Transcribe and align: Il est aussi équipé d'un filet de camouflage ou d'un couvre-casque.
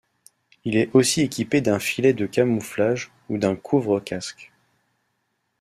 Il 0.65 0.77
est 0.77 0.89
aussi 0.95 1.21
équipé 1.21 1.61
d'un 1.61 1.77
filet 1.77 2.13
de 2.13 2.25
camouflage 2.25 3.11
ou 3.29 3.37
d'un 3.37 3.55
couvre-casque. 3.55 4.51